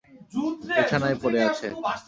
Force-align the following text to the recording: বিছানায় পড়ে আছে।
বিছানায় 0.69 1.17
পড়ে 1.21 1.39
আছে। 1.47 1.67